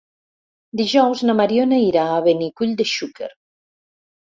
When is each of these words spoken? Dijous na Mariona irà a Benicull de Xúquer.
Dijous 0.81 1.21
na 1.29 1.37
Mariona 1.43 1.81
irà 1.91 2.09
a 2.09 2.19
Benicull 2.31 2.77
de 2.83 2.91
Xúquer. 2.97 3.35